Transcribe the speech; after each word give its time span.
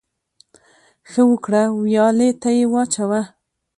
ـ 0.55 1.09
ښه 1.09 1.21
وکړه، 1.31 1.61
ويالې 1.81 2.29
ته 2.41 2.49
يې 2.57 2.65
واچوه. 2.73 3.21